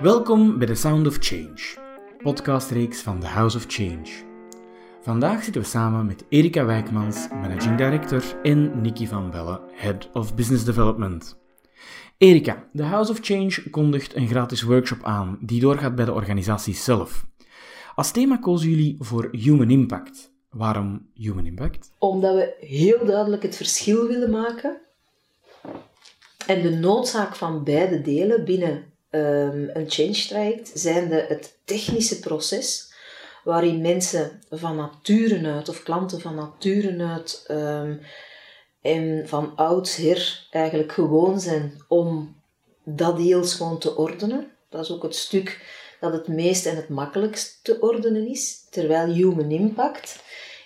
Welkom 0.00 0.58
bij 0.58 0.66
The 0.66 0.74
Sound 0.74 1.06
of 1.06 1.16
Change, 1.20 1.60
podcastreeks 2.18 3.02
van 3.02 3.20
The 3.20 3.26
House 3.26 3.56
of 3.56 3.64
Change. 3.68 4.08
Vandaag 5.02 5.44
zitten 5.44 5.62
we 5.62 5.68
samen 5.68 6.06
met 6.06 6.24
Erika 6.28 6.64
Wijkmans, 6.64 7.28
Managing 7.28 7.76
Director, 7.76 8.40
en 8.42 8.80
Nikki 8.80 9.06
van 9.06 9.30
Belle, 9.30 9.60
Head 9.72 10.10
of 10.12 10.34
Business 10.34 10.64
Development. 10.64 11.40
Erika, 12.18 12.68
The 12.74 12.82
House 12.82 13.10
of 13.10 13.18
Change 13.20 13.70
kondigt 13.70 14.16
een 14.16 14.28
gratis 14.28 14.62
workshop 14.62 15.02
aan 15.02 15.38
die 15.40 15.60
doorgaat 15.60 15.94
bij 15.94 16.04
de 16.04 16.12
organisatie 16.12 16.74
zelf. 16.74 17.26
Als 17.94 18.10
thema 18.10 18.36
kozen 18.36 18.70
jullie 18.70 18.96
voor 18.98 19.28
Human 19.32 19.70
Impact. 19.70 20.31
Waarom 20.52 21.10
Human 21.14 21.46
Impact? 21.46 21.90
Omdat 21.98 22.34
we 22.34 22.54
heel 22.60 23.04
duidelijk 23.04 23.42
het 23.42 23.56
verschil 23.56 24.06
willen 24.06 24.30
maken 24.30 24.80
en 26.46 26.62
de 26.62 26.70
noodzaak 26.70 27.36
van 27.36 27.64
beide 27.64 28.02
delen 28.02 28.44
binnen 28.44 28.92
um, 29.10 29.70
een 29.72 29.90
change 29.90 30.26
traject, 30.28 30.70
zijnde 30.74 31.24
het 31.28 31.58
technische 31.64 32.20
proces, 32.20 32.92
waarin 33.44 33.80
mensen 33.80 34.40
van 34.50 34.76
nature 34.76 35.46
uit, 35.46 35.68
of 35.68 35.82
klanten 35.82 36.20
van 36.20 36.34
nature 36.34 37.04
uit, 37.04 37.44
um, 37.50 38.00
en 38.80 39.28
van 39.28 39.52
oudsher 39.56 40.46
eigenlijk 40.50 40.92
gewoon 40.92 41.40
zijn 41.40 41.82
om 41.88 42.36
dat 42.84 43.16
deels 43.16 43.54
gewoon 43.54 43.78
te 43.78 43.96
ordenen. 43.96 44.50
Dat 44.68 44.84
is 44.84 44.92
ook 44.92 45.02
het 45.02 45.16
stuk 45.16 45.80
dat 46.02 46.12
het 46.12 46.28
meest 46.28 46.66
en 46.66 46.76
het 46.76 46.88
makkelijkst 46.88 47.58
te 47.62 47.80
ordenen 47.80 48.28
is. 48.28 48.66
Terwijl 48.70 49.12
human 49.12 49.50
impact 49.50 50.22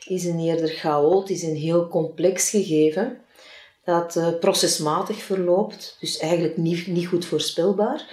is 0.06 0.24
een 0.24 0.38
eerder 0.38 0.68
chaotisch 0.68 1.42
en 1.42 1.54
heel 1.54 1.88
complex 1.88 2.50
gegeven 2.50 3.18
dat 3.84 4.16
uh, 4.16 4.28
procesmatig 4.40 5.22
verloopt, 5.22 5.96
dus 6.00 6.18
eigenlijk 6.18 6.56
niet, 6.56 6.86
niet 6.86 7.06
goed 7.06 7.24
voorspelbaar, 7.24 8.04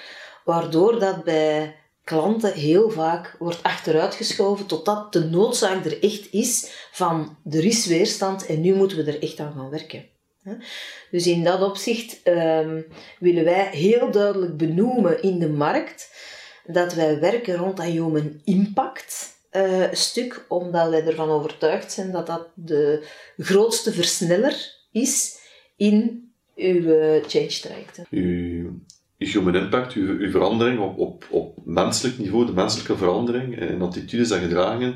waardoor 0.45 0.99
dat 0.99 1.23
bij 1.23 1.75
klanten 2.03 2.53
heel 2.53 2.89
vaak 2.89 3.35
wordt 3.39 3.63
achteruitgeschoven 3.63 4.65
totdat 4.65 5.13
de 5.13 5.23
noodzaak 5.23 5.85
er 5.85 6.03
echt 6.03 6.27
is 6.31 6.87
van 6.91 7.37
er 7.49 7.65
is 7.65 7.85
weerstand 7.85 8.45
en 8.45 8.61
nu 8.61 8.73
moeten 8.73 8.97
we 8.97 9.11
er 9.11 9.21
echt 9.21 9.39
aan 9.39 9.53
gaan 9.55 9.69
werken. 9.69 10.05
Dus 11.11 11.27
in 11.27 11.43
dat 11.43 11.61
opzicht 11.61 12.19
um, 12.27 12.85
willen 13.19 13.43
wij 13.43 13.69
heel 13.71 14.11
duidelijk 14.11 14.57
benoemen 14.57 15.21
in 15.21 15.39
de 15.39 15.49
markt 15.49 16.11
dat 16.65 16.93
wij 16.93 17.19
werken 17.19 17.55
rond 17.55 17.77
dat 17.77 17.85
human 17.85 18.41
impact 18.43 19.33
uh, 19.51 19.83
stuk, 19.91 20.45
omdat 20.47 20.89
wij 20.89 21.05
ervan 21.05 21.29
overtuigd 21.29 21.91
zijn 21.91 22.11
dat 22.11 22.27
dat 22.27 22.47
de 22.55 23.07
grootste 23.37 23.91
versneller 23.91 24.75
is 24.91 25.37
in 25.77 26.31
uw 26.55 26.81
change 27.27 27.59
trajecten. 27.61 28.05
Uw, 28.09 28.79
human 29.17 29.55
impact, 29.55 29.93
uw, 29.93 30.17
uw 30.17 30.31
verandering 30.31 30.79
op, 30.79 30.97
op, 30.97 31.27
op 31.29 31.57
menselijk 31.65 32.17
niveau, 32.17 32.45
de 32.45 32.53
menselijke 32.53 32.97
verandering 32.97 33.59
in 33.59 33.81
attitudes 33.81 34.31
en 34.31 34.41
gedragingen, 34.41 34.95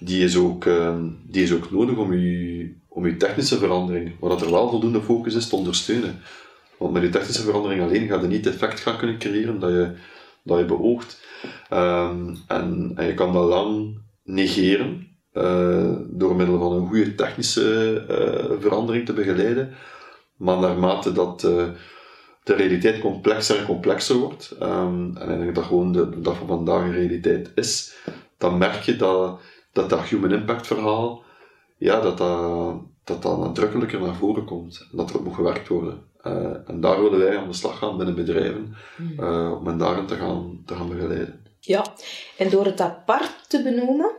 die 0.00 0.24
is 0.24 0.36
ook, 0.36 0.64
uh, 0.64 0.98
die 1.26 1.42
is 1.42 1.52
ook 1.52 1.70
nodig 1.70 1.96
om 1.96 2.10
uw, 2.10 2.68
om 2.88 3.04
uw 3.04 3.16
technische 3.16 3.58
verandering, 3.58 4.12
waar 4.20 4.30
dat 4.30 4.42
er 4.42 4.50
wel 4.50 4.70
voldoende 4.70 5.02
focus 5.02 5.34
is, 5.34 5.48
te 5.48 5.56
ondersteunen. 5.56 6.20
Want 6.78 6.92
met 6.92 7.02
je 7.02 7.08
technische 7.08 7.42
verandering 7.42 7.82
alleen 7.82 8.08
ga 8.08 8.20
je 8.20 8.26
niet 8.26 8.44
het 8.44 8.54
effect 8.54 8.80
gaan 8.80 8.98
kunnen 8.98 9.18
creëren 9.18 9.58
dat 9.58 9.70
je, 9.70 9.92
dat 10.42 10.58
je 10.58 10.64
beoogt. 10.64 11.20
Um, 11.72 12.36
en, 12.46 12.94
je 12.96 13.14
kan 13.14 13.32
dat 13.32 13.48
lang 13.48 14.00
negeren 14.24 15.16
uh, 15.32 15.96
door 16.08 16.36
middel 16.36 16.58
van 16.58 16.72
een 16.72 16.86
goede 16.86 17.14
technische 17.14 18.04
uh, 18.10 18.60
verandering 18.60 19.06
te 19.06 19.12
begeleiden. 19.12 19.74
Maar 20.36 20.58
naarmate 20.58 21.12
dat 21.12 21.42
uh, 21.42 21.64
de 22.42 22.54
realiteit 22.54 23.00
complexer 23.00 23.58
en 23.58 23.64
complexer 23.64 24.16
wordt, 24.16 24.56
um, 24.62 25.16
en 25.16 25.38
denk 25.38 25.54
dat 25.54 25.64
gewoon 25.64 25.92
de, 25.92 26.20
dag 26.20 26.36
van 26.36 26.46
vandaag 26.46 26.82
een 26.82 26.92
realiteit 26.92 27.52
is, 27.54 27.96
dan 28.38 28.58
merk 28.58 28.82
je 28.82 28.96
dat 28.96 29.40
dat, 29.72 29.90
dat 29.90 30.00
human 30.00 30.32
impact 30.32 30.66
verhaal, 30.66 31.24
ja, 31.76 32.00
dat 32.00 32.18
dat, 32.18 32.80
dat 33.04 33.22
dat 33.22 33.38
nadrukkelijker 33.38 34.00
naar 34.00 34.14
voren 34.14 34.44
komt. 34.44 34.86
En 34.90 34.96
dat 34.96 35.10
er 35.10 35.16
op 35.16 35.24
moet 35.24 35.34
gewerkt 35.34 35.68
worden. 35.68 36.02
Uh, 36.26 36.68
en 36.68 36.80
daar 36.80 37.02
willen 37.02 37.18
wij 37.18 37.38
aan 37.38 37.48
de 37.48 37.54
slag 37.54 37.78
gaan 37.78 37.96
binnen 37.96 38.14
bedrijven, 38.14 38.76
uh, 39.20 39.56
om 39.58 39.66
hen 39.66 39.78
daarin 39.78 40.06
te 40.06 40.16
gaan, 40.16 40.62
te 40.66 40.74
gaan 40.74 40.88
begeleiden. 40.88 41.46
Ja, 41.60 41.94
en 42.36 42.50
door 42.50 42.64
het 42.64 42.80
apart 42.80 43.48
te 43.48 43.62
benoemen, 43.62 44.10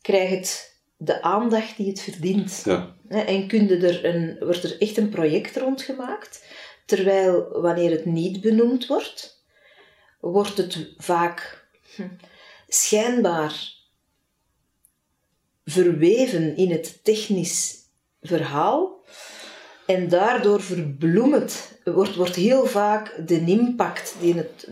krijgt 0.00 0.30
het 0.32 0.72
de 0.96 1.22
aandacht 1.22 1.76
die 1.76 1.88
het 1.88 2.00
verdient. 2.00 2.62
Ja. 2.64 2.96
En 3.08 3.48
er 3.68 4.04
een, 4.04 4.36
wordt 4.40 4.64
er 4.64 4.80
echt 4.80 4.96
een 4.96 5.08
project 5.08 5.56
rond 5.56 5.82
gemaakt, 5.82 6.44
terwijl 6.86 7.60
wanneer 7.60 7.90
het 7.90 8.04
niet 8.04 8.40
benoemd 8.40 8.86
wordt, 8.86 9.44
wordt 10.20 10.56
het 10.56 10.94
vaak 10.96 11.66
hm, 11.96 12.08
schijnbaar 12.68 13.74
verweven 15.64 16.56
in 16.56 16.70
het 16.70 17.04
technisch 17.04 17.76
verhaal. 18.20 19.04
En 19.94 20.08
daardoor 20.08 20.60
verbloemt, 20.60 21.78
wordt, 21.84 22.16
wordt 22.16 22.34
heel 22.34 22.66
vaak 22.66 23.14
de 23.26 23.40
impact, 23.40 24.16
die 24.20 24.34
het, 24.34 24.68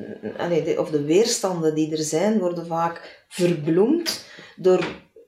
of 0.79 0.91
de 0.91 1.05
weerstanden 1.05 1.75
die 1.75 1.93
er 1.93 2.03
zijn, 2.03 2.39
worden 2.39 2.67
vaak 2.67 3.25
verbloemd 3.29 4.25
door 4.57 4.85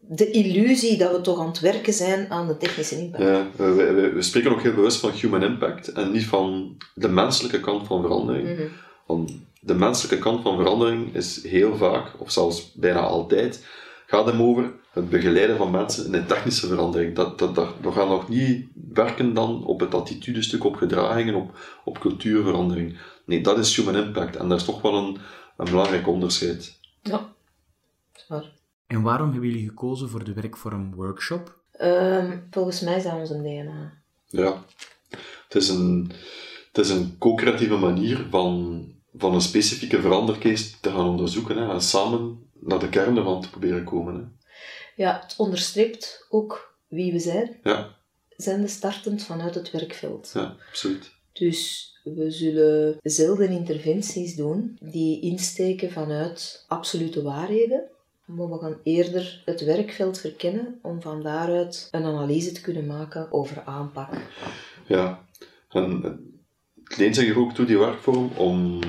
de 0.08 0.30
illusie 0.30 0.96
dat 0.96 1.12
we 1.12 1.20
toch 1.20 1.40
aan 1.40 1.46
het 1.46 1.60
werken 1.60 1.92
zijn 1.92 2.30
aan 2.30 2.46
de 2.46 2.56
technische 2.56 2.98
impact. 2.98 3.22
Ja, 3.22 3.46
we, 3.56 4.10
we, 4.14 4.22
spreken 4.22 4.50
ook 4.50 4.62
heel 4.62 4.74
bewust 4.74 5.00
van 5.00 5.10
human 5.10 5.42
impact 5.42 5.88
en 5.88 6.12
niet 6.12 6.26
van 6.26 6.76
de 6.94 7.08
menselijke 7.08 7.60
kant 7.60 7.86
van 7.86 8.02
verandering. 8.02 8.48
Mhm. 8.48 8.66
Want 9.06 9.38
de 9.60 9.74
menselijke 9.74 10.18
kant 10.18 10.42
van 10.42 10.56
verandering 10.56 11.14
is 11.14 11.44
heel 11.44 11.76
vaak, 11.76 12.20
of 12.20 12.30
zelfs 12.30 12.72
bijna 12.74 13.00
altijd, 13.00 13.66
gaat 14.12 14.26
hem 14.26 14.42
over 14.42 14.72
het 14.90 15.08
begeleiden 15.08 15.56
van 15.56 15.70
mensen 15.70 16.06
in 16.06 16.14
een 16.14 16.26
technische 16.26 16.66
verandering. 16.66 17.14
Dat, 17.14 17.38
dat, 17.38 17.54
dat, 17.54 17.74
we 17.82 17.92
gaan 17.92 18.08
nog 18.08 18.28
niet 18.28 18.66
werken 18.92 19.34
dan 19.34 19.64
op 19.64 19.80
het 19.80 19.94
attitudestuk, 19.94 20.64
op 20.64 20.76
gedragingen, 20.76 21.34
op, 21.34 21.58
op 21.84 21.98
cultuurverandering. 21.98 22.98
Nee, 23.26 23.40
dat 23.40 23.58
is 23.58 23.76
human 23.76 23.96
impact. 23.96 24.36
En 24.36 24.48
daar 24.48 24.58
is 24.58 24.64
toch 24.64 24.82
wel 24.82 24.94
een, 24.94 25.18
een 25.56 25.64
belangrijk 25.64 26.08
onderscheid. 26.08 26.78
Ja, 27.02 27.34
waar. 28.28 28.52
En 28.86 29.02
waarom 29.02 29.30
hebben 29.30 29.48
jullie 29.48 29.68
gekozen 29.68 30.08
voor 30.08 30.24
de 30.24 30.32
werkvorm 30.32 30.94
workshop? 30.94 31.60
Um, 31.80 32.46
volgens 32.50 32.80
mij 32.80 32.96
is 32.96 33.02
dat 33.02 33.12
onze 33.12 33.42
DNA. 33.42 34.02
Ja, 34.26 34.64
het 35.44 35.54
is 35.54 35.68
een, 35.68 36.12
het 36.72 36.84
is 36.84 36.90
een 36.90 37.18
co-creatieve 37.18 37.76
manier 37.76 38.26
van, 38.30 38.84
van 39.14 39.34
een 39.34 39.40
specifieke 39.40 40.00
verandercase 40.00 40.80
te 40.80 40.90
gaan 40.90 41.08
onderzoeken 41.08 41.56
hè, 41.56 41.72
en 41.72 41.80
samen 41.80 42.50
naar 42.64 42.78
de 42.78 42.88
kern 42.88 43.16
ervan 43.16 43.40
te 43.40 43.50
proberen 43.50 43.84
komen. 43.84 44.14
Hè. 44.14 44.22
Ja, 45.02 45.20
het 45.22 45.34
onderstreept 45.36 46.26
ook 46.28 46.76
wie 46.88 47.12
we 47.12 47.18
zijn. 47.18 47.58
Ja. 47.62 47.96
Zijn 48.28 48.60
de 48.60 48.68
startend 48.68 49.22
vanuit 49.22 49.54
het 49.54 49.70
werkveld. 49.70 50.30
Ja, 50.34 50.56
absoluut. 50.68 51.12
Dus 51.32 51.90
we 52.04 52.30
zullen 52.30 52.96
zelden 53.02 53.50
interventies 53.50 54.36
doen 54.36 54.78
die 54.80 55.20
insteken 55.20 55.90
vanuit 55.90 56.64
absolute 56.68 57.22
waarheden. 57.22 57.82
Maar 58.24 58.50
we 58.50 58.58
gaan 58.58 58.78
eerder 58.82 59.42
het 59.44 59.64
werkveld 59.64 60.18
verkennen 60.18 60.78
om 60.82 61.02
van 61.02 61.22
daaruit 61.22 61.88
een 61.90 62.04
analyse 62.04 62.52
te 62.52 62.60
kunnen 62.60 62.86
maken 62.86 63.32
over 63.32 63.62
aanpak. 63.64 64.14
Ja, 64.86 65.26
en 65.68 66.02
het 66.84 66.96
leent 66.96 67.14
zich 67.14 67.36
ook 67.36 67.52
toe, 67.52 67.66
die 67.66 67.78
werkvorm, 67.78 68.30
om 68.36 68.80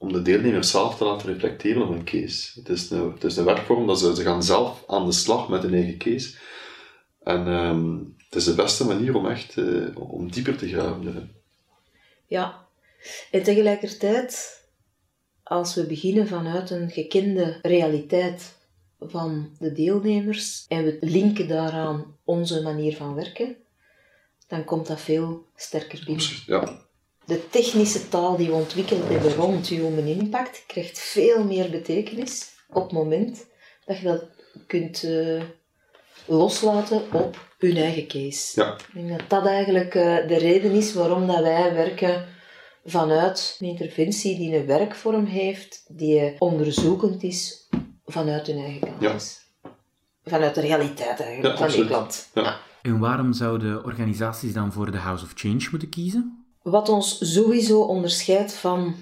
om 0.00 0.12
de 0.12 0.22
deelnemers 0.22 0.70
zelf 0.70 0.96
te 0.96 1.04
laten 1.04 1.32
reflecteren 1.32 1.82
op 1.82 1.90
een 1.90 2.04
case. 2.04 2.58
Het 2.58 2.68
is 2.68 2.90
een, 2.90 3.12
het 3.12 3.24
is 3.24 3.36
een 3.36 3.44
werkvorm 3.44 3.86
dat 3.86 3.98
ze, 3.98 4.14
ze 4.14 4.22
gaan 4.22 4.42
zelf 4.42 4.84
aan 4.86 5.06
de 5.06 5.12
slag 5.12 5.48
met 5.48 5.62
hun 5.62 5.74
eigen 5.74 5.98
case. 5.98 6.36
En 7.22 7.46
um, 7.46 8.14
het 8.16 8.34
is 8.34 8.44
de 8.44 8.54
beste 8.54 8.86
manier 8.86 9.14
om 9.14 9.26
echt 9.26 9.56
uh, 9.56 9.96
om 9.96 10.30
dieper 10.30 10.56
te 10.56 10.68
graven 10.68 11.08
erin. 11.08 11.30
Ja, 12.26 12.66
en 13.30 13.42
tegelijkertijd, 13.42 14.62
als 15.42 15.74
we 15.74 15.86
beginnen 15.86 16.28
vanuit 16.28 16.70
een 16.70 16.90
gekende 16.90 17.58
realiteit 17.62 18.56
van 19.00 19.56
de 19.58 19.72
deelnemers 19.72 20.64
en 20.68 20.84
we 20.84 20.96
linken 21.00 21.48
daaraan 21.48 22.16
onze 22.24 22.62
manier 22.62 22.96
van 22.96 23.14
werken, 23.14 23.56
dan 24.46 24.64
komt 24.64 24.86
dat 24.86 25.00
veel 25.00 25.46
sterker 25.56 26.02
binnen. 26.04 26.26
Ja, 26.46 26.88
de 27.30 27.48
technische 27.50 28.08
taal 28.08 28.36
die 28.36 28.46
we 28.46 28.52
ontwikkeld 28.52 29.08
hebben 29.08 29.34
rond 29.34 29.66
human 29.66 30.06
impact 30.06 30.64
krijgt 30.66 30.98
veel 30.98 31.44
meer 31.44 31.70
betekenis 31.70 32.48
op 32.68 32.82
het 32.82 32.92
moment 32.92 33.46
dat 33.84 33.98
je 33.98 34.04
dat 34.04 34.24
kunt 34.66 35.02
uh, 35.02 35.42
loslaten 36.26 37.02
op 37.12 37.48
hun 37.58 37.76
eigen 37.76 38.06
case. 38.06 38.60
Ja. 38.60 38.74
Ik 38.74 38.94
denk 38.94 39.08
dat 39.18 39.28
dat 39.28 39.46
eigenlijk 39.46 39.94
uh, 39.94 40.02
de 40.02 40.38
reden 40.38 40.72
is 40.72 40.94
waarom 40.94 41.26
dat 41.26 41.40
wij 41.40 41.74
werken 41.74 42.26
vanuit 42.84 43.56
een 43.60 43.68
interventie 43.68 44.36
die 44.36 44.56
een 44.56 44.66
werkvorm 44.66 45.24
heeft, 45.24 45.84
die 45.88 46.34
onderzoekend 46.38 47.22
is 47.22 47.68
vanuit 48.06 48.46
hun 48.46 48.58
eigen 48.58 48.80
kant. 48.80 49.00
Ja. 49.00 49.16
Vanuit 50.24 50.54
de 50.54 50.60
realiteit 50.60 51.20
eigenlijk, 51.20 51.58
ja, 51.58 51.68
van 51.68 51.76
die 51.76 51.86
klant. 51.86 52.30
Ja. 52.34 52.58
En 52.82 52.98
waarom 52.98 53.32
zouden 53.32 53.84
organisaties 53.84 54.52
dan 54.52 54.72
voor 54.72 54.90
de 54.90 54.98
House 54.98 55.24
of 55.24 55.32
Change 55.34 55.68
moeten 55.70 55.88
kiezen? 55.88 56.39
Wat 56.62 56.88
ons 56.88 57.32
sowieso 57.32 57.80
onderscheidt 57.80 58.52
van 58.52 58.94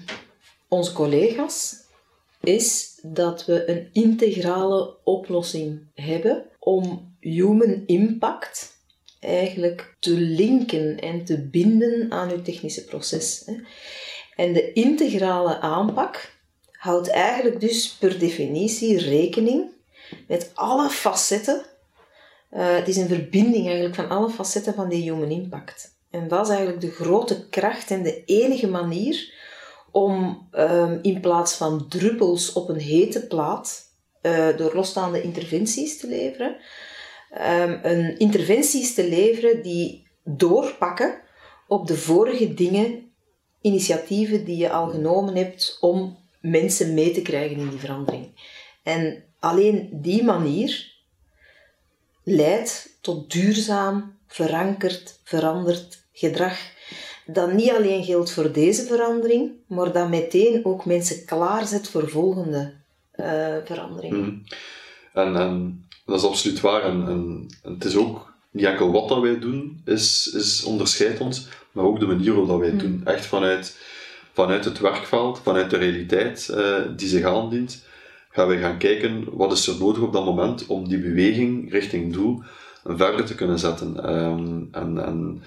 onze 0.67 0.93
collega's, 0.93 1.75
is 2.41 2.99
dat 3.01 3.45
we 3.45 3.69
een 3.69 3.89
integrale 3.93 4.97
oplossing 5.03 5.87
hebben 5.93 6.45
om 6.59 7.15
human 7.19 7.83
impact 7.85 8.77
eigenlijk 9.19 9.95
te 9.99 10.11
linken 10.11 10.99
en 10.99 11.25
te 11.25 11.41
binden 11.41 12.11
aan 12.11 12.31
uw 12.31 12.41
technische 12.41 12.85
proces. 12.85 13.49
En 14.35 14.53
de 14.53 14.73
integrale 14.73 15.59
aanpak 15.59 16.37
houdt 16.71 17.07
eigenlijk 17.07 17.59
dus 17.59 17.89
per 17.89 18.19
definitie 18.19 18.97
rekening 18.97 19.69
met 20.27 20.51
alle 20.53 20.89
facetten. 20.89 21.65
Uh, 22.51 22.75
het 22.75 22.87
is 22.87 22.97
een 22.97 23.07
verbinding 23.07 23.65
eigenlijk 23.65 23.95
van 23.95 24.09
alle 24.09 24.29
facetten 24.29 24.73
van 24.73 24.89
die 24.89 25.11
human 25.11 25.29
impact. 25.29 25.97
En 26.11 26.27
dat 26.27 26.45
is 26.45 26.49
eigenlijk 26.53 26.81
de 26.81 26.91
grote 26.91 27.47
kracht 27.49 27.91
en 27.91 28.03
de 28.03 28.23
enige 28.25 28.67
manier 28.67 29.33
om 29.91 30.47
um, 30.51 30.99
in 31.01 31.19
plaats 31.19 31.53
van 31.53 31.87
druppels 31.87 32.53
op 32.53 32.69
een 32.69 32.79
hete 32.79 33.27
plaat 33.27 33.87
uh, 34.21 34.57
door 34.57 34.75
losstaande 34.75 35.21
interventies 35.21 35.99
te 35.99 36.07
leveren, 36.07 36.55
um, 37.61 37.79
een 37.83 38.19
interventies 38.19 38.93
te 38.93 39.07
leveren 39.07 39.63
die 39.63 40.07
doorpakken 40.23 41.21
op 41.67 41.87
de 41.87 41.97
vorige 41.97 42.53
dingen, 42.53 43.11
initiatieven 43.61 44.45
die 44.45 44.57
je 44.57 44.69
al 44.69 44.89
genomen 44.89 45.35
hebt 45.35 45.77
om 45.79 46.17
mensen 46.41 46.93
mee 46.93 47.11
te 47.11 47.21
krijgen 47.21 47.57
in 47.57 47.69
die 47.69 47.79
verandering. 47.79 48.31
En 48.83 49.23
alleen 49.39 49.89
die 49.91 50.23
manier 50.23 50.93
leidt 52.23 52.97
tot 53.01 53.31
duurzaam, 53.31 54.18
verankerd, 54.29 55.19
veranderd 55.23 56.03
gedrag. 56.13 56.57
Dat 57.25 57.53
niet 57.53 57.71
alleen 57.71 58.03
geldt 58.03 58.31
voor 58.31 58.51
deze 58.51 58.83
verandering, 58.83 59.51
maar 59.67 59.91
dat 59.91 60.09
meteen 60.09 60.65
ook 60.65 60.85
mensen 60.85 61.25
klaarzet 61.25 61.89
voor 61.89 62.09
volgende 62.09 62.73
uh, 63.15 63.55
veranderingen. 63.65 64.19
Mm. 64.19 64.43
En, 65.13 65.35
en, 65.35 65.85
dat 66.05 66.19
is 66.19 66.25
absoluut 66.25 66.59
waar. 66.59 66.83
En, 66.83 67.07
en, 67.07 67.45
het 67.73 67.85
is 67.85 67.95
ook 67.95 68.33
niet 68.51 68.65
enkel 68.65 68.91
wat 68.91 69.09
dat 69.09 69.21
wij 69.21 69.39
doen, 69.39 69.81
is, 69.85 70.31
is 70.33 70.63
onderscheidt 70.63 71.19
ons, 71.19 71.47
maar 71.71 71.85
ook 71.85 71.99
de 71.99 72.05
manier 72.05 72.29
waarop 72.29 72.47
dat 72.47 72.59
wij 72.59 72.67
het 72.67 72.83
mm. 72.83 72.91
doen. 72.91 73.01
Echt 73.05 73.25
vanuit 73.25 73.77
vanuit 74.33 74.65
het 74.65 74.79
werkveld, 74.79 75.39
vanuit 75.39 75.69
de 75.69 75.77
realiteit 75.77 76.47
uh, 76.51 76.75
die 76.95 77.07
zich 77.07 77.23
aandient, 77.23 77.85
gaan 78.29 78.47
we 78.47 78.57
gaan 78.57 78.77
kijken 78.77 79.25
wat 79.31 79.51
is 79.51 79.67
er 79.67 79.79
nodig 79.79 80.01
op 80.01 80.13
dat 80.13 80.25
moment 80.25 80.67
om 80.67 80.87
die 80.87 80.99
beweging 80.99 81.71
richting 81.71 82.13
doel 82.13 82.43
verder 82.83 83.25
te 83.25 83.35
kunnen 83.35 83.59
zetten. 83.59 84.15
Um, 84.15 84.67
en 84.71 85.05
en 85.05 85.43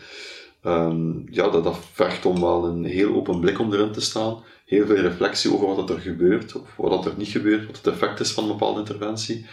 um, 0.64 1.26
ja, 1.30 1.48
dat, 1.48 1.64
dat 1.64 1.78
vergt 1.92 2.26
om 2.26 2.40
wel 2.40 2.64
een 2.64 2.84
heel 2.84 3.14
open 3.14 3.40
blik 3.40 3.58
om 3.58 3.72
erin 3.72 3.92
te 3.92 4.00
staan, 4.00 4.42
heel 4.66 4.86
veel 4.86 4.96
reflectie 4.96 5.52
over 5.52 5.66
wat 5.66 5.90
er 5.90 6.00
gebeurt, 6.00 6.54
of 6.54 6.76
wat 6.76 7.06
er 7.06 7.14
niet 7.16 7.28
gebeurt, 7.28 7.66
wat 7.66 7.76
het 7.76 7.86
effect 7.86 8.20
is 8.20 8.32
van 8.32 8.44
een 8.44 8.50
bepaalde 8.50 8.80
interventie. 8.80 9.46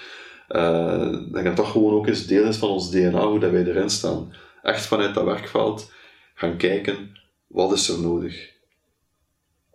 Uh, 0.50 1.18
dat 1.32 1.56
dat 1.56 1.66
gewoon 1.66 1.94
ook 1.94 2.08
eens 2.08 2.28
deel 2.28 2.44
is 2.44 2.58
van 2.58 2.70
ons 2.70 2.92
DNA, 2.92 3.28
hoe 3.28 3.40
dat 3.40 3.52
wij 3.52 3.66
erin 3.66 3.90
staan. 3.90 4.34
Echt 4.64 4.86
vanuit 4.86 5.14
dat 5.14 5.24
werkveld 5.24 5.92
gaan 6.34 6.58
kijken, 6.58 7.18
wat 7.48 7.72
is 7.72 7.90
er 7.90 8.02
nodig? 8.02 8.52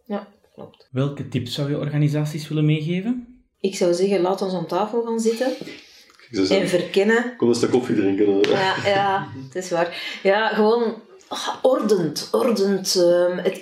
Ja, 0.05 0.29
klopt. 0.55 0.89
Welke 0.91 1.29
tips 1.29 1.55
zou 1.55 1.71
je 1.71 1.79
organisaties 1.79 2.49
willen 2.49 2.65
meegeven? 2.65 3.43
Ik 3.61 3.75
zou 3.75 3.95
zeggen, 3.95 4.21
laat 4.21 4.43
ons 4.43 4.55
aan 4.55 4.67
tafel 4.67 5.03
gaan 5.03 5.21
zitten. 5.21 5.53
En 6.49 6.69
verkennen. 6.69 7.37
Kom 7.37 7.49
eens 7.49 7.63
een 7.63 7.71
koffie 7.71 7.97
drinken. 7.97 8.41
Ja, 8.41 8.75
ja, 8.85 9.29
het 9.47 9.55
is 9.55 9.71
waar. 9.71 10.19
Ja, 10.23 10.49
gewoon 10.49 11.03
ah, 11.29 11.49
ordend, 11.63 12.29
ordend. 12.33 12.95
Um, 12.95 13.39
het, 13.39 13.61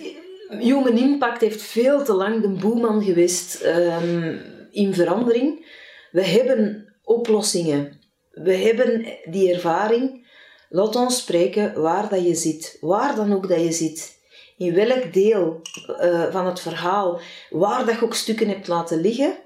human 0.49 0.99
impact 0.99 1.41
heeft 1.41 1.63
veel 1.63 2.05
te 2.05 2.13
lang 2.13 2.43
de 2.43 2.49
boeman 2.49 3.03
geweest 3.03 3.65
um, 3.65 4.41
in 4.71 4.95
verandering. 4.95 5.67
We 6.11 6.25
hebben 6.25 6.93
oplossingen. 7.05 8.01
We 8.31 8.57
hebben 8.57 9.07
die 9.25 9.53
ervaring. 9.53 10.31
Laat 10.69 10.97
ons 10.97 11.17
spreken 11.17 11.81
waar 11.81 12.09
dat 12.09 12.27
je 12.27 12.35
zit. 12.35 12.79
Waar 12.81 13.15
dan 13.15 13.33
ook 13.33 13.49
dat 13.49 13.61
je 13.61 13.73
zit 13.73 14.21
in 14.57 14.75
welk 14.75 15.13
deel 15.13 15.61
uh, 15.89 16.25
van 16.31 16.47
het 16.47 16.61
verhaal, 16.61 17.21
waar 17.51 17.87
dat 17.87 17.95
je 17.95 18.05
ook 18.05 18.15
stukken 18.15 18.49
hebt 18.49 18.69
laten 18.69 19.01
liggen. 19.01 19.37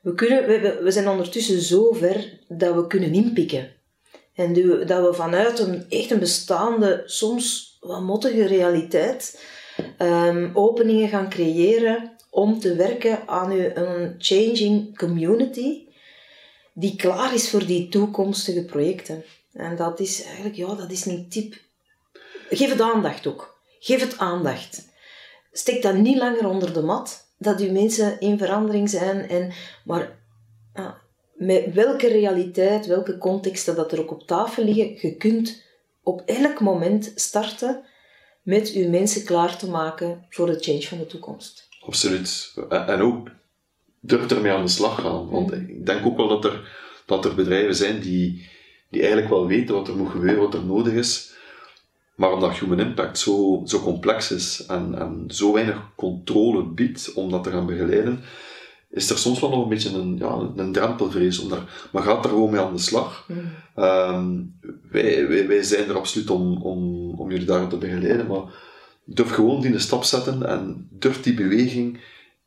We, 0.00 0.14
kunnen, 0.14 0.46
we, 0.46 0.80
we 0.82 0.90
zijn 0.90 1.08
ondertussen 1.08 1.60
zo 1.60 1.92
ver 1.92 2.38
dat 2.48 2.74
we 2.74 2.86
kunnen 2.86 3.12
inpikken. 3.12 3.72
En 4.34 4.54
dat 4.86 5.06
we 5.06 5.14
vanuit 5.14 5.58
een 5.58 5.84
echt 5.88 6.10
een 6.10 6.18
bestaande, 6.18 7.02
soms 7.06 7.76
wat 7.80 8.02
mottige 8.02 8.46
realiteit, 8.46 9.44
um, 9.98 10.50
openingen 10.54 11.08
gaan 11.08 11.28
creëren 11.28 12.16
om 12.30 12.60
te 12.60 12.74
werken 12.74 13.28
aan 13.28 13.50
een 13.50 14.14
changing 14.18 14.98
community 14.98 15.88
die 16.72 16.96
klaar 16.96 17.34
is 17.34 17.50
voor 17.50 17.66
die 17.66 17.88
toekomstige 17.88 18.64
projecten. 18.64 19.24
En 19.52 19.76
dat 19.76 20.00
is 20.00 20.22
eigenlijk, 20.22 20.54
ja, 20.54 20.74
dat 20.74 20.90
is 20.90 21.04
een 21.04 21.28
tip. 21.28 21.54
Geef 22.50 22.70
het 22.70 22.80
aandacht 22.80 23.26
ook. 23.26 23.58
Geef 23.80 24.00
het 24.00 24.18
aandacht. 24.18 24.88
Steek 25.52 25.82
dat 25.82 25.94
niet 25.94 26.16
langer 26.16 26.48
onder 26.48 26.72
de 26.72 26.82
mat, 26.82 27.29
dat 27.40 27.60
uw 27.60 27.72
mensen 27.72 28.20
in 28.20 28.38
verandering 28.38 28.90
zijn. 28.90 29.28
En, 29.28 29.52
maar 29.84 30.18
ah, 30.72 30.92
met 31.34 31.72
welke 31.72 32.08
realiteit, 32.08 32.86
welke 32.86 33.18
contexten 33.18 33.76
dat 33.76 33.92
er 33.92 34.00
ook 34.00 34.10
op 34.10 34.26
tafel 34.26 34.64
liggen, 34.64 34.96
je 35.00 35.16
kunt 35.16 35.62
op 36.02 36.22
elk 36.26 36.60
moment 36.60 37.12
starten 37.14 37.84
met 38.42 38.72
uw 38.74 38.88
mensen 38.88 39.24
klaar 39.24 39.56
te 39.56 39.68
maken 39.68 40.26
voor 40.28 40.46
de 40.46 40.58
change 40.58 40.82
van 40.82 40.98
de 40.98 41.06
toekomst. 41.06 41.68
Absoluut. 41.80 42.54
En 42.68 43.00
ook 43.00 43.28
durf 44.00 44.30
ermee 44.30 44.52
aan 44.52 44.64
de 44.64 44.70
slag 44.70 45.00
gaan. 45.00 45.30
Want 45.30 45.50
mm. 45.50 45.68
ik 45.68 45.86
denk 45.86 46.06
ook 46.06 46.16
wel 46.16 46.28
dat 46.28 46.44
er, 46.44 46.68
dat 47.06 47.24
er 47.24 47.34
bedrijven 47.34 47.74
zijn 47.74 48.00
die, 48.00 48.48
die 48.90 49.00
eigenlijk 49.00 49.30
wel 49.30 49.46
weten 49.46 49.74
wat 49.74 49.88
er 49.88 49.96
moet 49.96 50.10
gebeuren, 50.10 50.40
wat 50.40 50.54
er 50.54 50.64
nodig 50.64 50.92
is, 50.92 51.29
maar 52.20 52.32
omdat 52.32 52.58
human 52.58 52.80
impact 52.80 53.18
zo, 53.18 53.62
zo 53.64 53.80
complex 53.80 54.30
is 54.30 54.66
en, 54.66 54.94
en 54.98 55.24
zo 55.28 55.52
weinig 55.52 55.90
controle 55.94 56.64
biedt 56.64 57.12
om 57.14 57.30
dat 57.30 57.44
te 57.44 57.50
gaan 57.50 57.66
begeleiden, 57.66 58.20
is 58.90 59.10
er 59.10 59.18
soms 59.18 59.40
wel 59.40 59.50
nog 59.50 59.62
een 59.62 59.68
beetje 59.68 59.98
een, 59.98 60.16
ja, 60.18 60.50
een 60.56 60.72
drempelvrees. 60.72 61.38
Om 61.38 61.48
daar, 61.48 61.88
maar 61.92 62.02
gaat 62.02 62.24
er 62.24 62.30
gewoon 62.30 62.50
mee 62.50 62.60
aan 62.60 62.72
de 62.72 62.80
slag. 62.80 63.26
Mm. 63.28 63.36
Ehm, 63.74 64.36
wij, 64.90 65.28
wij, 65.28 65.48
wij, 65.48 65.62
zijn 65.62 65.88
er 65.88 65.96
absoluut 65.96 66.30
om, 66.30 66.62
om, 66.62 67.10
om 67.10 67.30
jullie 67.30 67.46
daarin 67.46 67.68
te 67.68 67.76
begeleiden, 67.76 68.26
maar 68.26 68.42
durf 69.04 69.30
gewoon 69.30 69.60
die 69.60 69.78
stap 69.78 70.04
zetten 70.04 70.48
en 70.48 70.88
durf 70.90 71.22
die 71.22 71.34
beweging 71.34 72.00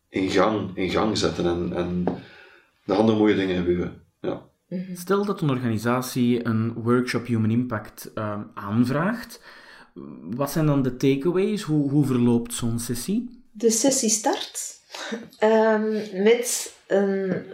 in 0.09 0.29
gang, 0.29 0.71
in 0.73 0.89
gang 0.89 1.17
zetten. 1.17 1.45
En, 1.45 1.73
en 1.75 2.05
gaan 2.85 3.09
er 3.09 3.15
mooie 3.15 3.35
dingen 3.35 3.57
gebeuren. 3.57 4.01
Ja. 4.21 4.41
Mhm. 4.69 4.95
Stel 4.95 5.25
dat 5.25 5.41
een 5.41 5.49
organisatie 5.49 6.45
een 6.45 6.73
workshop 6.73 7.25
Human 7.25 7.51
Impact 7.51 8.11
uh, 8.15 8.39
aanvraagt 8.53 9.61
wat 10.29 10.51
zijn 10.51 10.65
dan 10.65 10.81
de 10.81 10.95
takeaways? 10.95 11.61
Hoe, 11.61 11.89
hoe 11.89 12.05
verloopt 12.05 12.53
zo'n 12.53 12.79
sessie? 12.79 13.43
De 13.51 13.69
sessie 13.69 14.09
start 14.09 14.79
um, 15.39 15.91
met 16.23 16.75
een 16.87 17.45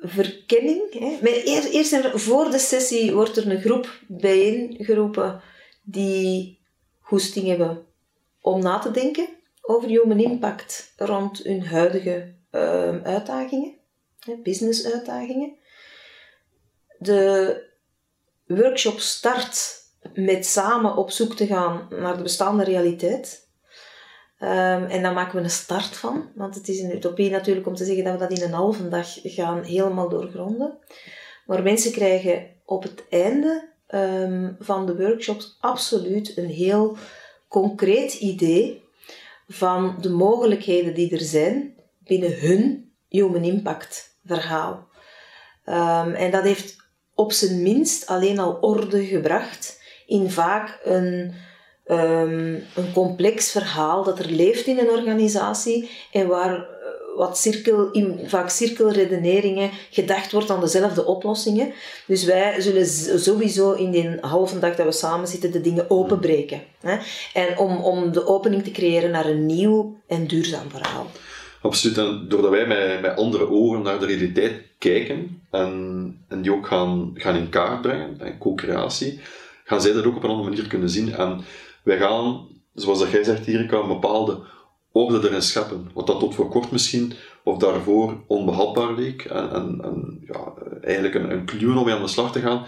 verkenning. 0.00 0.92
Hè. 0.92 1.18
eerst, 1.28 1.68
eerst 1.68 2.10
voor 2.12 2.50
de 2.50 2.58
sessie 2.58 3.12
wordt 3.12 3.36
er 3.36 3.50
een 3.50 3.60
groep 3.60 4.00
bijeengeroepen 4.06 5.40
die 5.82 6.60
goesting 7.00 7.46
hebben 7.46 7.86
om 8.40 8.60
na 8.60 8.78
te 8.78 8.90
denken 8.90 9.28
over 9.60 9.88
human 9.88 10.20
impact 10.20 10.92
rond 10.96 11.38
hun 11.42 11.66
huidige 11.66 12.34
um, 12.50 13.00
uitdagingen, 13.04 13.74
business-uitdagingen. 14.42 15.56
De 16.98 17.62
workshop 18.46 18.98
start 19.00 19.83
met 20.14 20.46
samen 20.46 20.96
op 20.96 21.10
zoek 21.10 21.34
te 21.34 21.46
gaan 21.46 21.86
naar 21.90 22.16
de 22.16 22.22
bestaande 22.22 22.64
realiteit. 22.64 23.48
Um, 24.40 24.84
en 24.84 25.02
daar 25.02 25.12
maken 25.12 25.36
we 25.36 25.42
een 25.42 25.50
start 25.50 25.96
van, 25.96 26.30
want 26.34 26.54
het 26.54 26.68
is 26.68 26.80
een 26.80 26.94
utopie 26.96 27.30
natuurlijk 27.30 27.66
om 27.66 27.74
te 27.74 27.84
zeggen 27.84 28.04
dat 28.04 28.12
we 28.12 28.18
dat 28.18 28.38
in 28.38 28.42
een 28.42 28.52
halve 28.52 28.88
dag 28.88 29.08
gaan 29.22 29.62
helemaal 29.62 30.08
doorgronden. 30.08 30.78
Maar 31.46 31.62
mensen 31.62 31.92
krijgen 31.92 32.46
op 32.64 32.82
het 32.82 33.04
einde 33.10 33.68
um, 33.88 34.56
van 34.60 34.86
de 34.86 34.96
workshops 34.96 35.56
absoluut 35.60 36.36
een 36.36 36.48
heel 36.48 36.96
concreet 37.48 38.14
idee 38.14 38.82
van 39.48 39.96
de 40.00 40.10
mogelijkheden 40.10 40.94
die 40.94 41.12
er 41.12 41.24
zijn 41.24 41.74
binnen 41.98 42.40
hun 42.40 42.92
human 43.08 43.44
impact 43.44 44.18
verhaal. 44.24 44.88
Um, 45.66 46.14
en 46.14 46.30
dat 46.30 46.42
heeft 46.42 46.76
op 47.14 47.32
zijn 47.32 47.62
minst 47.62 48.06
alleen 48.06 48.38
al 48.38 48.58
orde 48.60 49.04
gebracht 49.04 49.82
in 50.06 50.30
vaak 50.30 50.80
een, 50.84 51.32
um, 51.86 52.62
een 52.74 52.92
complex 52.92 53.50
verhaal 53.50 54.04
dat 54.04 54.18
er 54.18 54.30
leeft 54.30 54.66
in 54.66 54.78
een 54.78 54.90
organisatie 54.90 55.90
en 56.12 56.26
waar, 56.26 56.66
wat 57.16 57.38
cirkel, 57.38 57.90
in, 57.90 58.20
vaak 58.26 58.48
cirkelredeneringen 58.48 59.70
gedacht 59.90 60.32
wordt 60.32 60.50
aan 60.50 60.60
dezelfde 60.60 61.04
oplossingen. 61.04 61.72
Dus 62.06 62.24
wij 62.24 62.60
zullen 62.60 62.86
sowieso 63.20 63.72
in 63.72 63.90
die 63.90 64.18
halve 64.20 64.58
dag 64.58 64.76
dat 64.76 64.86
we 64.86 64.92
samen 64.92 65.28
zitten 65.28 65.52
de 65.52 65.60
dingen 65.60 65.90
openbreken. 65.90 66.62
Hè? 66.80 66.96
En 67.32 67.58
om, 67.58 67.76
om 67.76 68.12
de 68.12 68.26
opening 68.26 68.64
te 68.64 68.70
creëren 68.70 69.10
naar 69.10 69.26
een 69.26 69.46
nieuw 69.46 69.96
en 70.06 70.26
duurzaam 70.26 70.70
verhaal. 70.70 71.06
Absoluut. 71.64 71.98
En 71.98 72.24
doordat 72.28 72.50
wij 72.50 72.66
met, 72.66 73.00
met 73.00 73.16
andere 73.16 73.50
ogen 73.50 73.82
naar 73.82 73.98
de 73.98 74.06
realiteit 74.06 74.62
kijken 74.78 75.42
en, 75.50 76.24
en 76.28 76.42
die 76.42 76.52
ook 76.52 76.66
gaan, 76.66 77.10
gaan 77.14 77.36
in 77.36 77.48
kaart 77.48 77.82
brengen, 77.82 78.20
en 78.20 78.38
co-creatie, 78.38 79.20
gaan 79.64 79.80
zij 79.80 79.92
dat 79.92 80.04
ook 80.04 80.16
op 80.16 80.22
een 80.22 80.30
andere 80.30 80.48
manier 80.48 80.68
kunnen 80.68 80.90
zien. 80.90 81.12
En 81.12 81.40
wij 81.82 81.98
gaan, 81.98 82.48
zoals 82.74 82.98
dat 82.98 83.10
jij 83.10 83.24
zegt, 83.24 83.46
Erika, 83.46 83.76
een 83.76 83.88
bepaalde 83.88 84.40
orde 84.92 85.28
erin 85.28 85.42
scheppen. 85.42 85.90
Wat 85.94 86.06
dat 86.06 86.20
tot 86.20 86.34
voor 86.34 86.48
kort 86.48 86.70
misschien, 86.70 87.12
of 87.44 87.58
daarvoor 87.58 88.24
onbehapbaar 88.26 88.94
leek, 88.94 89.24
en, 89.24 89.50
en, 89.50 89.80
en 89.82 90.24
ja, 90.26 90.52
eigenlijk 90.82 91.14
een, 91.14 91.30
een 91.30 91.44
kluwen 91.44 91.76
om 91.76 91.84
mee 91.84 91.94
aan 91.94 92.02
de 92.02 92.08
slag 92.08 92.32
te 92.32 92.40
gaan. 92.40 92.66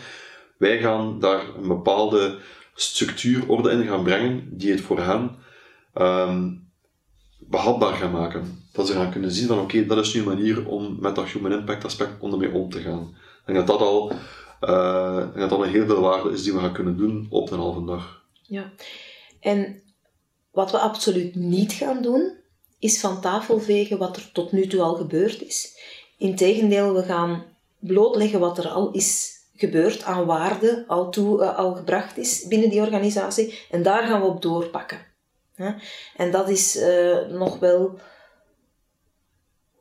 Wij 0.59 0.79
gaan 0.79 1.21
daar 1.21 1.43
een 1.57 1.69
bepaalde 1.69 2.39
structuur, 2.75 3.49
orde 3.49 3.71
in 3.71 3.87
gaan 3.87 4.03
brengen, 4.03 4.49
die 4.51 4.71
het 4.71 4.81
voor 4.81 5.01
hen 5.01 5.37
um, 5.95 6.69
behapbaar 7.39 7.95
gaan 7.95 8.11
maken. 8.11 8.65
Dat 8.73 8.87
ze 8.87 8.93
gaan 8.93 9.11
kunnen 9.11 9.31
zien 9.31 9.47
van 9.47 9.59
oké, 9.59 9.87
dat 9.87 9.99
is 9.99 10.15
nu 10.15 10.21
een 10.21 10.27
manier 10.27 10.67
om 10.67 10.97
met 11.01 11.15
dat 11.15 11.27
human 11.27 11.53
impact 11.53 11.85
aspect 11.85 12.11
om 12.19 12.33
ermee 12.33 12.53
om 12.53 12.71
te 12.71 12.81
gaan. 12.81 13.17
En 13.45 13.55
dat 13.55 13.67
dat 13.67 13.81
al, 13.81 14.13
uh, 14.61 15.17
dat 15.17 15.35
dat 15.35 15.53
al 15.53 15.63
heel 15.63 15.87
veel 15.87 16.01
waarde 16.01 16.31
is 16.31 16.43
die 16.43 16.53
we 16.53 16.59
gaan 16.59 16.73
kunnen 16.73 16.97
doen 16.97 17.27
op 17.31 17.51
een 17.51 17.59
halve 17.59 17.85
dag. 17.85 18.25
Ja, 18.43 18.73
en 19.41 19.83
wat 20.51 20.71
we 20.71 20.79
absoluut 20.79 21.35
niet 21.35 21.73
gaan 21.73 22.03
doen, 22.03 22.33
is 22.79 23.01
van 23.01 23.21
tafel 23.21 23.61
vegen 23.61 23.99
wat 23.99 24.17
er 24.17 24.31
tot 24.33 24.53
nu 24.53 24.67
toe 24.67 24.81
al 24.81 24.95
gebeurd 24.95 25.43
is. 25.43 25.79
Integendeel, 26.19 26.95
we 26.95 27.03
gaan 27.03 27.45
blootleggen 27.79 28.41
wat 28.41 28.59
er 28.59 28.69
al 28.69 28.91
is 28.91 29.35
gebeurd 29.55 30.03
aan 30.03 30.27
waarde, 30.27 30.85
al, 30.87 31.11
toe, 31.11 31.43
uh, 31.43 31.59
al 31.59 31.75
gebracht 31.75 32.19
is 32.19 32.47
binnen 32.47 32.71
die 32.71 32.81
organisatie. 32.81 33.59
En 33.71 33.83
daar 33.83 34.07
gaan 34.07 34.21
we 34.21 34.27
op 34.27 34.43
doorpakken. 34.43 34.99
En 36.17 36.31
dat 36.31 36.49
is 36.49 36.77
uh, 36.77 37.27
nog 37.29 37.59
wel 37.59 37.99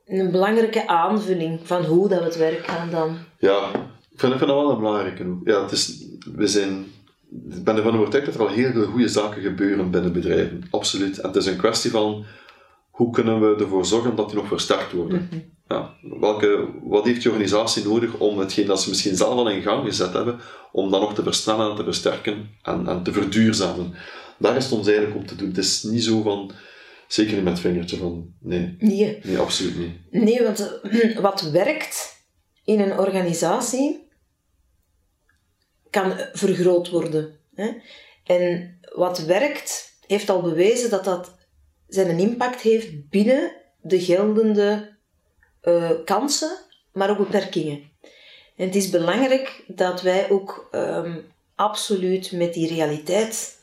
een 0.06 0.30
belangrijke 0.30 0.88
aanvulling 0.88 1.66
van 1.66 1.84
hoe 1.84 2.08
dat 2.08 2.18
we 2.18 2.24
het 2.24 2.36
werk 2.36 2.66
gaan 2.66 2.90
dan. 2.90 3.18
Ja, 3.38 3.70
ik 4.16 4.22
vind, 4.22 4.32
ik 4.32 4.38
vind 4.38 4.50
dat 4.50 4.60
wel 4.60 4.70
een 4.70 4.78
belangrijke. 4.78 5.38
Ja, 5.44 5.62
het 5.62 5.72
is, 5.72 6.06
we 6.36 6.46
zijn 6.46 6.86
ik 7.50 7.64
ben 7.64 7.76
ervan 7.76 7.98
overtuigd 7.98 8.26
dat 8.26 8.34
er 8.34 8.40
al 8.40 8.48
heel 8.48 8.72
veel 8.72 8.84
goede 8.84 9.08
zaken 9.08 9.42
gebeuren 9.42 9.90
binnen 9.90 10.12
bedrijven. 10.12 10.64
Absoluut. 10.70 11.18
En 11.18 11.26
het 11.26 11.36
is 11.36 11.46
een 11.46 11.56
kwestie 11.56 11.90
van 11.90 12.24
hoe 12.90 13.10
kunnen 13.10 13.40
we 13.40 13.62
ervoor 13.62 13.86
zorgen 13.86 14.16
dat 14.16 14.28
die 14.28 14.36
nog 14.36 14.46
versterkt 14.46 14.92
worden. 14.92 15.28
Mhm. 15.30 15.40
ja, 15.68 15.94
welke, 16.20 16.68
wat 16.84 17.04
heeft 17.04 17.22
je 17.22 17.28
organisatie 17.28 17.84
nodig 17.84 18.18
om 18.18 18.38
hetgeen 18.38 18.66
dat 18.66 18.82
ze 18.82 18.88
misschien 18.88 19.16
zelf 19.16 19.34
al 19.34 19.50
in 19.50 19.62
gang 19.62 19.84
gezet 19.84 20.12
hebben, 20.12 20.40
om 20.72 20.90
dat 20.90 21.00
nog 21.00 21.14
te 21.14 21.22
versnellen 21.22 21.70
en 21.70 21.76
te 21.76 21.84
versterken 21.84 22.50
en, 22.62 22.86
en 22.88 23.02
te 23.02 23.12
verduurzamen. 23.12 23.94
Daar 24.38 24.56
is 24.56 24.64
het 24.64 24.72
ons 24.72 24.86
eigenlijk 24.86 25.16
om 25.16 25.26
te 25.26 25.36
doen. 25.36 25.48
Het 25.48 25.58
is 25.58 25.82
niet 25.82 26.04
zo 26.04 26.22
van, 26.22 26.52
zeker 27.08 27.34
niet 27.34 27.44
met 27.44 27.52
het 27.52 27.62
vingertje 27.62 27.96
van, 27.96 28.34
nee. 28.40 28.76
Nee. 28.78 29.18
Nee, 29.22 29.38
absoluut 29.38 29.78
niet. 29.78 30.22
Nee, 30.22 30.42
want 30.42 30.80
wat 31.20 31.40
werkt 31.40 32.24
in 32.64 32.80
een 32.80 32.98
organisatie, 32.98 34.05
kan 36.00 36.12
vergroot 36.32 36.90
worden. 36.90 37.38
Hè? 37.54 37.70
En 38.24 38.78
wat 38.94 39.18
werkt, 39.18 39.98
heeft 40.06 40.30
al 40.30 40.40
bewezen 40.40 40.90
dat 40.90 41.04
dat 41.04 41.34
zijn 41.88 42.18
impact 42.18 42.60
heeft 42.60 43.08
binnen 43.08 43.52
de 43.82 44.00
geldende 44.00 44.96
uh, 45.62 45.90
kansen, 46.04 46.58
maar 46.92 47.10
ook 47.10 47.18
beperkingen. 47.18 47.90
En 48.56 48.66
het 48.66 48.74
is 48.74 48.90
belangrijk 48.90 49.64
dat 49.66 50.02
wij 50.02 50.30
ook 50.30 50.68
um, 50.72 51.24
absoluut 51.54 52.32
met 52.32 52.54
die 52.54 52.68
realiteit 52.68 53.58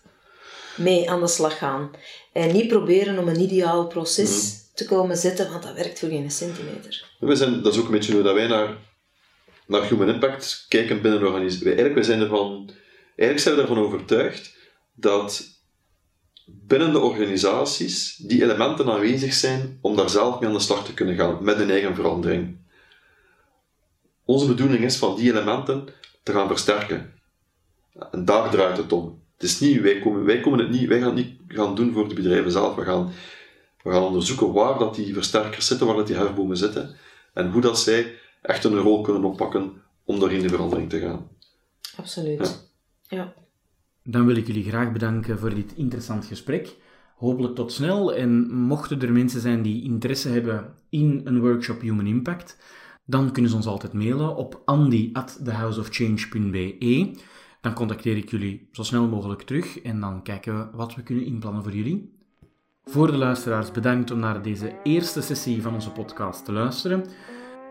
mee 0.78 1.10
aan 1.10 1.20
de 1.20 1.28
slag 1.28 1.58
gaan. 1.58 1.92
En 2.34 2.54
niet 2.54 2.68
proberen 2.68 3.18
om 3.18 3.28
een 3.28 3.42
ideaal 3.42 3.88
proces 3.88 4.30
mm. 4.30 4.76
te 4.76 4.86
komen 4.86 5.18
zetten, 5.18 5.52
want 5.52 5.64
dat 5.64 5.76
werkt 5.76 6.00
voor 6.00 6.10
geen 6.10 6.32
centimeter. 6.32 7.16
We 7.20 7.36
zijn, 7.36 7.62
dat 7.62 7.74
is 7.74 7.80
ook 7.80 7.86
een 7.86 7.92
beetje 7.92 8.14
hoe 8.14 8.24
dat 8.24 8.34
wij 8.34 8.48
naar 8.48 8.78
naar 9.68 9.88
human 9.90 10.10
impact 10.10 10.66
kijken 10.70 11.02
binnen 11.02 11.22
een 11.22 11.28
organisatie. 11.28 11.74
Eigenlijk, 11.74 12.06
zijn 12.06 12.22
ervan, 12.22 12.70
we 13.16 13.62
ervan 13.62 13.78
overtuigd 13.78 14.56
dat 14.96 15.54
binnen 16.46 16.92
de 16.92 17.00
organisaties 17.00 18.16
die 18.16 18.44
elementen 18.44 18.92
aanwezig 18.92 19.34
zijn 19.34 19.78
om 19.82 19.96
daar 19.96 20.10
zelf 20.10 20.40
mee 20.40 20.50
aan 20.50 20.56
de 20.56 20.62
slag 20.62 20.86
te 20.86 20.94
kunnen 20.94 21.16
gaan 21.16 21.44
met 21.44 21.60
een 21.60 21.70
eigen 21.70 21.96
verandering. 21.96 22.58
Onze 24.26 24.48
bedoeling 24.48 24.84
is 24.84 24.98
van 24.98 25.16
die 25.16 25.32
elementen 25.32 25.88
te 26.24 26.32
gaan 26.32 26.48
versterken. 26.48 27.14
En 28.12 28.26
daar 28.26 28.50
draait 28.50 28.78
het 28.78 28.92
om. 28.92 29.22
Het 29.34 29.44
is 29.44 29.60
niet, 29.60 29.82
wij, 29.82 30.00
komen, 30.00 30.26
wij, 30.26 30.40
komen 30.40 30.60
het 30.60 30.70
niet, 30.70 30.88
wij 30.88 31.00
gaan 31.00 31.16
het 31.16 31.26
niet 31.26 31.40
gaan 31.48 31.76
doen 31.76 31.94
voor 31.94 32.08
de 32.08 32.16
bedrijven 32.16 32.52
zelf. 32.52 32.76
We 32.76 32.84
gaan, 32.84 33.12
we 33.84 33.92
gaan 33.92 34.04
onderzoeken 34.04 34.54
waar 34.54 34.80
dat 34.80 34.96
die 34.96 35.14
versterkers 35.14 35.68
zitten, 35.68 35.88
waar 35.88 35.96
dat 35.96 36.08
die 36.08 36.16
hefbomen 36.16 36.58
zitten. 36.58 36.96
En 37.34 37.52
hoe 37.52 37.62
dat 37.62 37.80
zij 37.80 38.16
echt 38.44 38.64
een 38.64 38.78
rol 38.78 39.02
kunnen 39.02 39.24
oppakken 39.24 39.74
om 40.04 40.20
daarin 40.20 40.42
de 40.42 40.50
verandering 40.50 40.90
te 40.90 41.00
gaan. 41.00 41.28
Absoluut. 41.98 42.72
Ja. 43.02 43.34
Dan 44.04 44.26
wil 44.26 44.36
ik 44.36 44.48
jullie 44.48 44.64
graag 44.64 44.92
bedanken 44.92 45.40
voor 45.40 45.54
dit 45.54 45.74
interessant 45.76 46.26
gesprek. 46.26 46.76
Hopelijk 47.16 47.56
tot 47.56 47.72
snel. 47.72 48.14
En 48.14 48.52
mochten 48.52 49.02
er 49.02 49.12
mensen 49.12 49.42
zijn 49.42 49.62
die 49.62 49.84
interesse 49.84 50.30
hebben 50.30 50.74
in 50.90 51.22
een 51.24 51.40
workshop 51.40 51.82
Human 51.82 52.08
Impact, 52.08 52.58
dan 53.06 53.32
kunnen 53.32 53.52
ze 53.52 53.58
ons 53.58 53.66
altijd 53.66 53.94
mailen 53.94 54.36
op 54.36 54.62
andy@thehouseofchange.be. 54.66 57.12
Dan 57.62 57.74
contacteer 57.74 58.18
ik 58.18 58.30
jullie 58.30 58.68
zo 58.72 58.84
snel 58.84 59.08
mogelijk 59.08 59.42
terug 59.42 59.82
en 59.82 60.00
dan 60.00 60.24
kijken 60.24 60.58
we 60.58 60.68
wat 60.78 60.96
we 60.96 61.04
kunnen 61.04 61.26
inplannen 61.26 61.64
voor 61.64 61.74
jullie. 61.74 62.22
Voor 62.84 63.08
de 63.08 63.18
luisteraars 63.18 63.72
bedankt 63.72 64.12
om 64.12 64.20
naar 64.20 64.42
deze 64.42 64.76
eerste 64.84 65.22
sessie 65.22 65.62
van 65.62 65.74
onze 65.74 65.92
podcast 65.92 66.46
te 66.46 66.52
luisteren. 66.52 67.06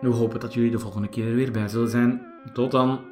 We 0.02 0.08
hopen 0.08 0.40
dat 0.40 0.54
jullie 0.54 0.70
de 0.70 0.78
volgende 0.78 1.08
keer 1.08 1.26
er 1.26 1.34
weer 1.34 1.52
bij 1.52 1.68
zullen 1.68 1.90
zijn. 1.90 2.22
Tot 2.52 2.70
dan! 2.70 3.11